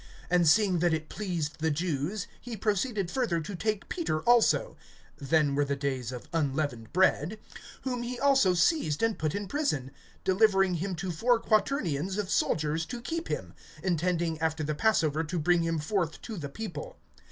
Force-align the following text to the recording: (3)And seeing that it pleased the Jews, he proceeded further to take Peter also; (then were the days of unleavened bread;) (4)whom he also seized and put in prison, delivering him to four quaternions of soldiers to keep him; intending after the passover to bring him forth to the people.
(3)And 0.31 0.47
seeing 0.47 0.79
that 0.79 0.95
it 0.95 1.09
pleased 1.09 1.59
the 1.59 1.69
Jews, 1.69 2.25
he 2.41 2.57
proceeded 2.57 3.11
further 3.11 3.39
to 3.39 3.55
take 3.55 3.87
Peter 3.87 4.21
also; 4.21 4.75
(then 5.19 5.53
were 5.53 5.63
the 5.63 5.75
days 5.75 6.11
of 6.11 6.27
unleavened 6.33 6.91
bread;) 6.91 7.37
(4)whom 7.85 8.03
he 8.03 8.19
also 8.19 8.55
seized 8.55 9.03
and 9.03 9.19
put 9.19 9.35
in 9.35 9.47
prison, 9.47 9.91
delivering 10.23 10.73
him 10.73 10.95
to 10.95 11.11
four 11.11 11.37
quaternions 11.39 12.17
of 12.17 12.31
soldiers 12.31 12.83
to 12.87 12.99
keep 12.99 13.27
him; 13.27 13.53
intending 13.83 14.39
after 14.41 14.63
the 14.63 14.73
passover 14.73 15.23
to 15.23 15.37
bring 15.37 15.61
him 15.61 15.77
forth 15.77 16.19
to 16.23 16.35
the 16.35 16.49
people. 16.49 16.97